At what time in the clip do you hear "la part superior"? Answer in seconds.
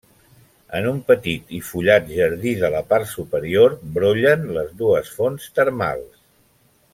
2.77-3.77